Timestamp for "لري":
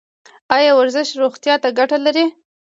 2.05-2.25